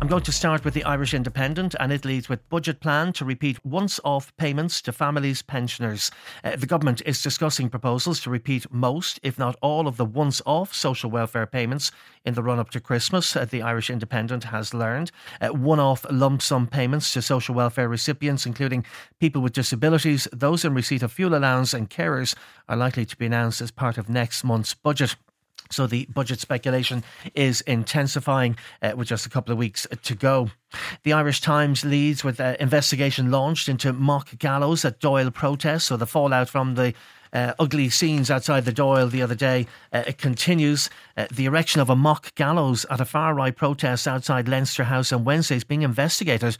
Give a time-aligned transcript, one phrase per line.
[0.00, 3.24] I'm going to start with the Irish Independent, and it leads with budget plan to
[3.26, 6.10] repeat once off payments to families' pensioners.
[6.42, 10.40] Uh, the government is discussing proposals to repeat most, if not all, of the once
[10.46, 11.92] off social welfare payments
[12.24, 13.36] in the run up to Christmas.
[13.36, 17.88] Uh, the Irish Independent has learned uh, one off lump sum payments to social welfare
[17.88, 18.86] recipients, including
[19.20, 22.34] people with disabilities, those in receipt of fuel allowance, and carers,
[22.70, 25.14] are likely to be announced as part of next month's budget.
[25.70, 30.50] So the budget speculation is intensifying uh, with just a couple of weeks to go.
[31.02, 35.84] The Irish Times leads with an investigation launched into mock gallows at Dáil protests.
[35.84, 36.94] So the fallout from the
[37.32, 39.66] uh, ugly scenes outside the Dáil the other day.
[39.92, 40.90] Uh, it continues.
[41.16, 45.12] Uh, the erection of a mock gallows at a far right protest outside Leinster House
[45.12, 46.56] on Wednesday is being investigated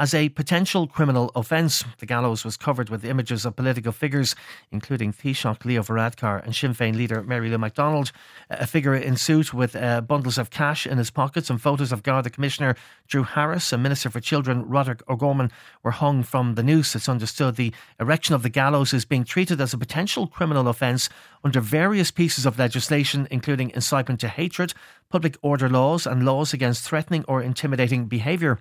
[0.00, 1.84] as a potential criminal offence.
[1.98, 4.34] The gallows was covered with images of political figures,
[4.72, 8.10] including Taoiseach Leo Varadkar and Sinn Féin leader Mary Lou McDonald.
[8.48, 12.02] A figure in suit with uh, bundles of cash in his pockets and photos of
[12.02, 12.76] Garda Commissioner
[13.08, 16.96] Drew Harris and Minister for Children Roderick O'Gorman were hung from the noose.
[16.96, 21.10] It's understood the erection of the gallows is being treated as a potential criminal offence
[21.44, 24.72] under various pieces of legislation, including incitement to hatred,
[25.10, 28.60] public order laws, and laws against threatening or intimidating behaviour.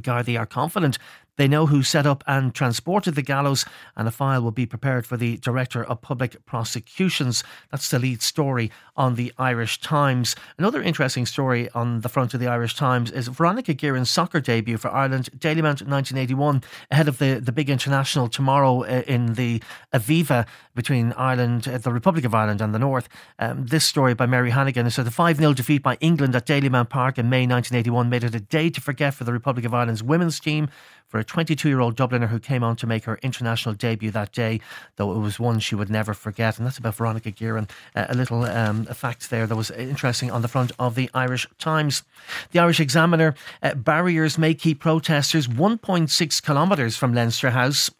[0.00, 0.98] Gardaí are confident
[1.36, 3.64] they know who set up and transported the gallows,
[3.96, 7.42] and a file will be prepared for the Director of Public Prosecutions.
[7.70, 10.36] That's the lead story on the Irish Times.
[10.58, 14.76] Another interesting story on the front of the Irish Times is Veronica Guerin's soccer debut
[14.76, 19.62] for Ireland, Dalymount 1981, ahead of the, the big international tomorrow uh, in the
[19.92, 23.08] Aviva between Ireland, uh, the Republic of Ireland, and the North.
[23.38, 26.46] Um, this story by Mary Hannigan is so the 5 0 defeat by England at
[26.46, 29.74] Dalymount Park in May 1981 made it a day to forget for the Republic of
[29.74, 30.68] Ireland's women's team
[31.14, 34.32] for a 22 year old Dubliner who came on to make her international debut that
[34.32, 34.58] day,
[34.96, 36.58] though it was one she would never forget.
[36.58, 37.68] And that's about Veronica Guerin.
[37.94, 41.46] Uh, a little um, fact there that was interesting on the front of the Irish
[41.60, 42.02] Times.
[42.50, 47.92] The Irish Examiner uh, barriers may keep protesters 1.6 kilometres from Leinster House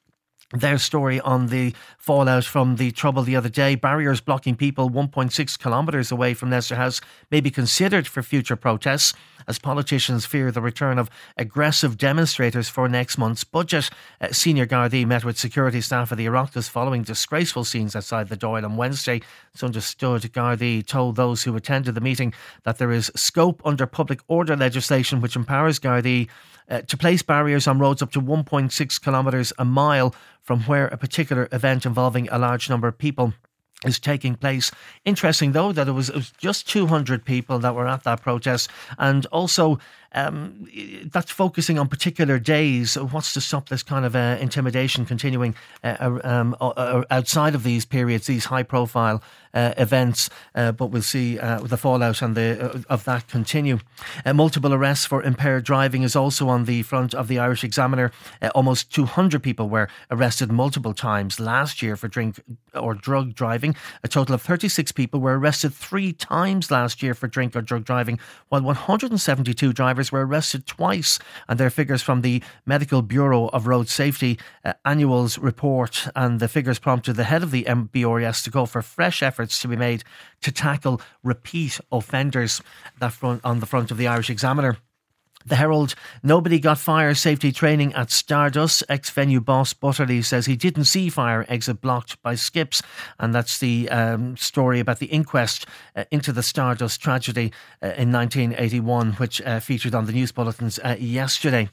[0.53, 3.75] their story on the fallout from the trouble the other day.
[3.75, 7.01] Barriers blocking people 1.6 kilometres away from Leinster House
[7.31, 9.15] may be considered for future protests
[9.47, 13.91] as politicians fear the return of aggressive demonstrators for next month's budget.
[14.21, 18.37] Uh, senior Gardaí met with security staff at the Oireachtas following disgraceful scenes outside the
[18.37, 19.21] Dáil on Wednesday.
[19.53, 22.33] It's understood Gardaí told those who attended the meeting
[22.65, 26.29] that there is scope under public order legislation which empowers Gardaí
[26.69, 30.97] uh, to place barriers on roads up to 1.6 kilometres a mile from where a
[30.97, 33.35] particular event involving a large number of people
[33.85, 34.71] is taking place.
[35.05, 38.71] Interesting, though, that it was, it was just 200 people that were at that protest,
[38.99, 39.79] and also
[40.15, 40.69] um,
[41.13, 42.97] that's focusing on particular days.
[42.97, 46.57] What's to stop this kind of uh, intimidation continuing uh, uh um,
[47.11, 50.31] outside of these periods, these high profile uh, events?
[50.55, 53.79] Uh, but we'll see uh, the fallout and the, of that continue.
[54.33, 58.11] multiple arrests for impaired driving is also on the front of the Irish Examiner.
[58.55, 62.41] almost 200 people were arrested multiple times last year for drink
[62.75, 63.75] or drug driving.
[64.03, 67.85] A total of 36 people were arrested three times last year for drink or drug
[67.85, 73.49] driving, while 172 drivers drivers were arrested twice, and their figures from the Medical Bureau
[73.49, 76.09] of Road Safety uh, annuals report.
[76.15, 79.69] And the figures prompted the head of the MBRS to call for fresh efforts to
[79.69, 80.05] be made
[80.43, 82.61] to tackle repeat offenders.
[83.01, 84.77] That front on the front of the Irish Examiner.
[85.47, 88.83] The Herald, nobody got fire safety training at Stardust.
[88.89, 92.83] Ex venue boss Butterly says he didn't see fire exit blocked by skips.
[93.19, 97.53] And that's the um, story about the inquest uh, into the Stardust tragedy
[97.83, 101.69] uh, in 1981, which uh, featured on the news bulletins uh, yesterday.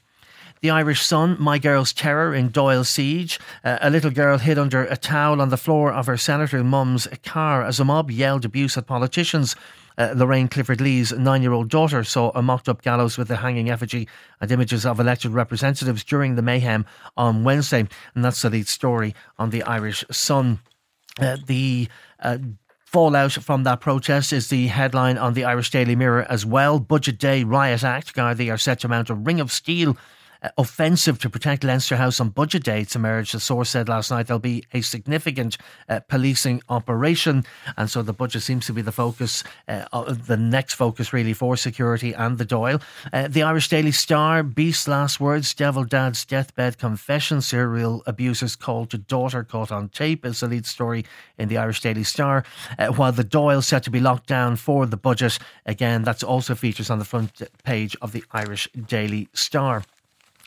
[0.60, 3.40] The Irish Sun, My Girl's Terror in Dáil Siege.
[3.64, 7.08] Uh, a little girl hid under a towel on the floor of her senator mum's
[7.24, 9.56] car as a mob yelled abuse at politicians.
[9.98, 13.36] Uh, Lorraine Clifford Lee's nine year old daughter saw a mocked up gallows with a
[13.36, 14.08] hanging effigy
[14.40, 16.84] and images of elected representatives during the mayhem
[17.16, 17.86] on Wednesday.
[18.14, 20.60] And that's the lead story on the Irish Sun.
[21.20, 21.88] Uh, the
[22.20, 22.38] uh,
[22.92, 26.78] Fallout from that protest is the headline on the Irish Daily Mirror as well.
[26.78, 28.14] Budget Day Riot Act.
[28.14, 29.96] Gardaí are set to mount a ring of steel
[30.56, 33.34] offensive to protect Leinster House on budget dates emerged.
[33.34, 35.56] The source said last night there'll be a significant
[35.88, 37.44] uh, policing operation,
[37.76, 41.56] and so the budget seems to be the focus, uh, the next focus really for
[41.56, 42.82] security and the Dáil.
[43.12, 48.90] Uh, the Irish Daily Star, Beast's last words, Devil Dad's deathbed confession, serial abusers called
[48.90, 51.04] to daughter caught on tape is the lead story
[51.38, 52.44] in the Irish Daily Star.
[52.78, 56.54] Uh, while the Dáil set to be locked down for the budget, again, that's also
[56.54, 59.82] features on the front page of the Irish Daily Star.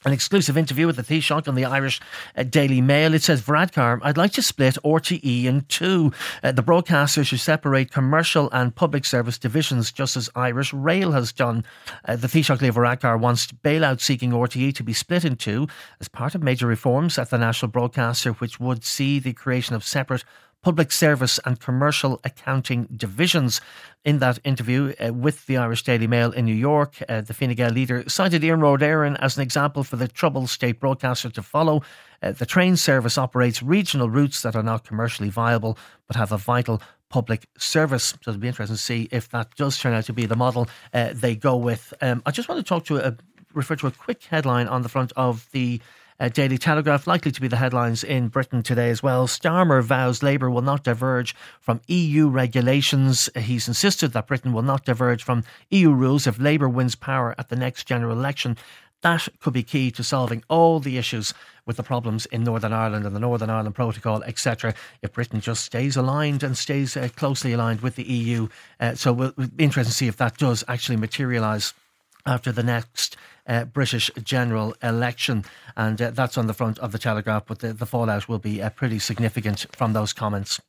[0.05, 1.99] An exclusive interview with the Taoiseach on the Irish
[2.37, 3.13] uh, Daily Mail.
[3.13, 6.11] It says, Varadkar, I'd like to split RTE in two.
[6.43, 11.31] Uh, the broadcaster should separate commercial and public service divisions, just as Irish Rail has
[11.31, 11.65] done.
[12.05, 15.67] Uh, the Taoiseach Leo Varadkar wants bailout seeking RTE to be split in two
[15.99, 19.83] as part of major reforms at the national broadcaster, which would see the creation of
[19.83, 20.23] separate
[20.65, 23.61] public service and commercial accounting divisions.
[24.03, 27.53] In that interview uh, with the Irish Daily Mail in New York, uh, the Fine
[27.53, 31.83] Gael leader cited Iarnród Éireann as an example for the troubled state broadcaster to follow.
[32.23, 35.77] Uh, the train service operates regional routes that are not commercially viable
[36.07, 38.15] but have a vital public service.
[38.23, 40.67] So it'll be interesting to see if that does turn out to be the model
[40.95, 41.93] uh, they go with.
[42.01, 43.15] Um, I just want to talk to a,
[43.53, 45.79] refer to a quick headline on the front of the
[46.19, 49.27] uh, Daily Telegraph, likely to be the headlines in Britain today as well.
[49.27, 53.29] Starmer vows Labour will not diverge from EU regulations.
[53.35, 57.49] He's insisted that Britain will not diverge from EU rules if Labour wins power at
[57.49, 58.57] the next general election.
[59.01, 61.33] That could be key to solving all the issues
[61.65, 64.73] with the problems in Northern Ireland and the Northern Ireland Protocol, etc.
[65.01, 68.47] If Britain just stays aligned and stays uh, closely aligned with the EU,
[68.79, 71.73] uh, so we'll, we'll be interested to see if that does actually materialise
[72.25, 73.04] after the next
[73.47, 75.45] uh, British general election.
[75.77, 78.61] And uh, that's on the front of the Telegraph, but the, the fallout will be
[78.61, 80.61] uh, pretty significant from those comments.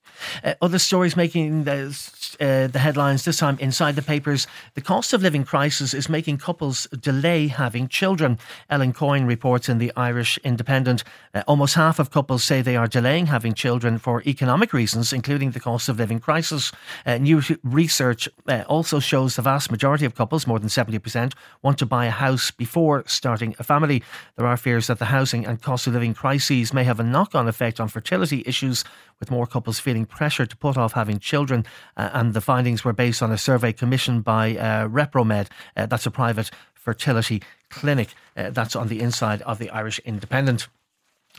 [0.42, 1.96] Uh, other stories making the,
[2.40, 4.46] uh, the headlines this time inside the papers.
[4.74, 8.38] The cost of living crisis is making couples delay having children.
[8.68, 11.04] Ellen Coyne reports in the Irish Independent.
[11.34, 15.52] Uh, almost half of couples say they are delaying having children for economic reasons, including
[15.52, 16.72] the cost of living crisis.
[17.20, 18.28] new research
[18.66, 22.50] also shows the vast majority of couples, more than 70%, want to buy a house
[22.50, 22.65] before
[23.06, 24.02] starting a family.
[24.36, 27.34] There are fears that the housing and cost of living crises may have a knock
[27.34, 28.84] on effect on fertility issues,
[29.20, 31.64] with more couples feeling pressure to put off having children.
[31.96, 36.06] Uh, and the findings were based on a survey commissioned by uh, Repromed, uh, that's
[36.06, 40.68] a private fertility clinic uh, that's on the inside of the Irish Independent.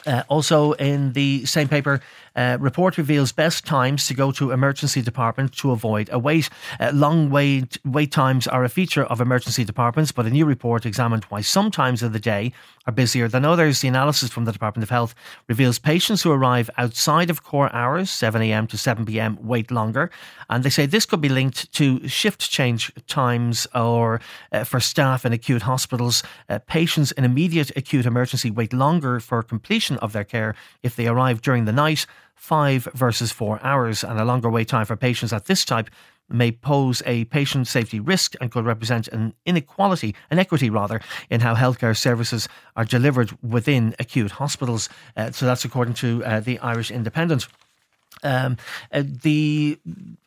[0.06, 2.01] Uh, also, in the same paper,
[2.38, 6.50] uh, report reveals best times to go to emergency department to avoid a wait.
[6.80, 10.86] Uh, long wait wait times are a feature of emergency departments, but a new report
[10.86, 12.54] examined why some times of the day
[12.86, 13.81] are busier than others.
[13.81, 15.16] The analysis from the Department of Health
[15.48, 18.68] reveals patients who arrive outside of core hours, 7 a.m.
[18.68, 20.10] to 7 p.m., wait longer,
[20.50, 25.25] and they say this could be linked to shift change times or uh, for staff
[25.25, 26.24] in acute hospitals.
[26.48, 31.07] Uh, patients in immediate acute emergency wait longer for completion of their care if they
[31.07, 32.06] arrive during the night
[32.38, 35.89] five versus four hours, and a longer wait time for patients at this type
[36.30, 41.42] may pose a patient safety risk and could represent an inequality, an equity rather, in
[41.42, 44.89] how healthcare services are delivered within acute hospitals.
[45.16, 47.48] Uh, so that's according to uh, the Irish Independent.
[48.24, 48.58] Um,
[48.92, 49.80] uh, the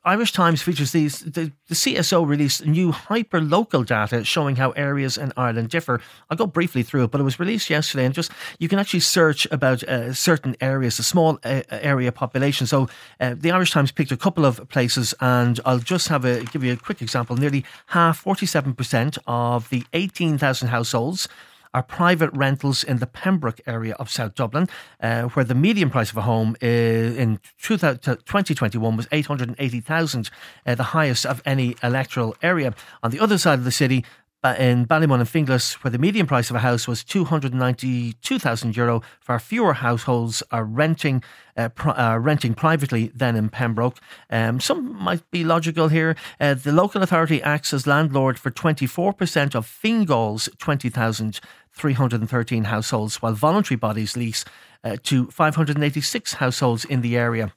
[0.04, 1.20] Irish Times features these.
[1.20, 6.00] The, the CSO released new hyper local data showing how areas in Ireland differ.
[6.28, 9.00] I'll go briefly through it, but it was released yesterday, and just you can actually
[9.00, 12.66] search about uh, certain areas, a small uh, area population.
[12.66, 12.88] So
[13.20, 16.64] uh, the Irish Times picked a couple of places, and I'll just have a give
[16.64, 17.36] you a quick example.
[17.36, 21.28] Nearly half, forty-seven percent of the eighteen thousand households
[21.72, 24.68] are private rentals in the Pembroke area of South Dublin,
[25.00, 30.30] uh, where the median price of a home in 2021 was 880,000,
[30.66, 32.74] uh, the highest of any electoral area.
[33.02, 34.04] On the other side of the city,
[34.42, 39.38] in Ballymun and Finglas, where the median price of a house was 292,000 euro, far
[39.38, 41.22] fewer households are renting
[41.56, 44.00] uh, uh, renting privately than in Pembroke.
[44.30, 46.16] Um, some might be logical here.
[46.40, 53.76] Uh, the local authority acts as landlord for 24% of Fingal's 20,313 households, while voluntary
[53.76, 54.46] bodies lease
[54.84, 57.52] uh, to 586 households in the area.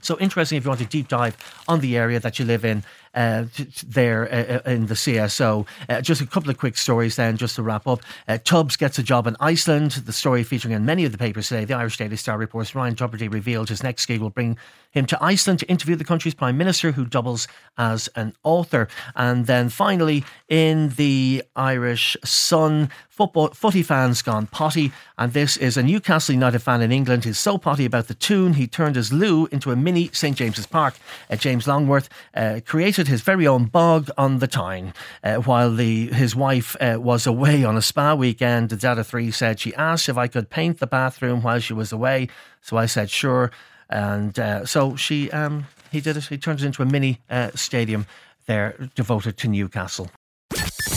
[0.00, 2.84] So interesting if you want to deep dive on the area that you live in
[3.14, 3.44] uh,
[3.86, 5.66] there uh, uh, in the CSO.
[5.88, 8.00] Uh, just a couple of quick stories then, just to wrap up.
[8.26, 9.92] Uh, Tubbs gets a job in Iceland.
[9.92, 11.64] The story featuring in many of the papers today.
[11.64, 14.56] The Irish Daily Star reports Ryan Tubridy revealed his next gig will bring
[14.90, 17.46] him to Iceland to interview the country's Prime Minister, who doubles
[17.76, 18.88] as an author.
[19.14, 24.92] And then finally, in the Irish Sun, football footy fans gone potty.
[25.18, 27.24] And this is a Newcastle United fan in England.
[27.24, 30.66] He's so potty about the tune, he turned his loo into a mini St James's
[30.66, 30.94] Park.
[31.36, 32.60] James Longworth uh,
[33.06, 34.92] his very own bog on the Tyne.
[35.22, 39.30] Uh, while the his wife uh, was away on a spa weekend, the Data 3
[39.30, 42.28] said she asked if I could paint the bathroom while she was away.
[42.62, 43.50] So I said, sure.
[43.88, 46.24] And uh, so she, um, he did it.
[46.24, 48.06] He turned it into a mini uh, stadium
[48.46, 50.10] there devoted to Newcastle.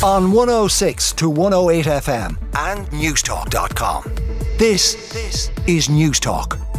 [0.03, 4.03] On 106 to 108 FM and Newstalk.com.
[4.57, 6.70] This, this is Newstalk.